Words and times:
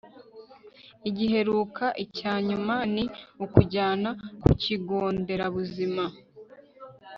igiheruka(icyanyuma) 1.09 2.75
ni 2.95 3.03
ukujyana 3.45 4.09
kukigonderabuzima 4.41 6.03